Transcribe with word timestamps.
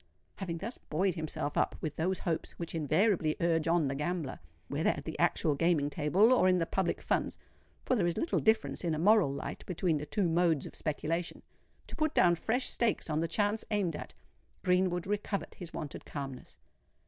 Having 0.37 0.57
thus 0.57 0.79
buoyed 0.79 1.13
himself 1.13 1.55
up 1.55 1.75
with 1.79 1.95
those 1.95 2.17
hopes 2.17 2.53
which 2.53 2.73
invariably 2.73 3.35
urge 3.39 3.67
on 3.67 3.87
the 3.87 3.93
gambler—whether 3.93 4.89
at 4.89 5.05
the 5.05 5.19
actual 5.19 5.53
gaming 5.53 5.91
table 5.91 6.33
or 6.33 6.47
in 6.49 6.57
the 6.57 6.65
public 6.65 6.99
funds 7.03 7.37
(for 7.83 7.95
there 7.95 8.07
is 8.07 8.17
little 8.17 8.39
difference 8.39 8.83
in 8.83 8.95
a 8.95 8.97
moral 8.97 9.31
light 9.31 9.63
between 9.67 9.97
the 9.97 10.07
two 10.07 10.27
modes 10.27 10.65
of 10.65 10.73
speculation),—to 10.73 11.95
put 11.95 12.15
down 12.15 12.33
fresh 12.33 12.67
stakes 12.67 13.11
on 13.11 13.19
the 13.19 13.27
chance 13.27 13.63
aimed 13.69 13.95
at, 13.95 14.15
Greenwood 14.63 15.05
recovered 15.05 15.53
his 15.53 15.71
wonted 15.71 16.03
calmness. 16.03 16.57